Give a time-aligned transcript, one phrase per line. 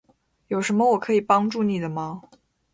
[0.47, 2.23] 有什么我可以帮助你的吗？